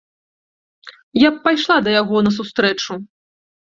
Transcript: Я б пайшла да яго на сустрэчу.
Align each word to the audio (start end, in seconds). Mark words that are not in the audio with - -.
Я 1.27 1.33
б 1.37 1.43
пайшла 1.45 1.77
да 1.87 1.97
яго 2.01 2.17
на 2.29 2.37
сустрэчу. 2.43 2.93